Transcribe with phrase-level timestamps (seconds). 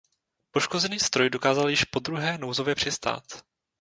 [0.51, 3.23] Poškozený stroj dokázal již podruhé nouzově přistát.